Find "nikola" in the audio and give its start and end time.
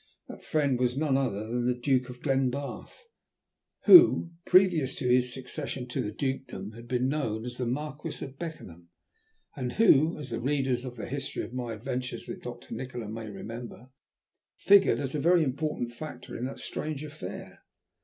12.73-13.09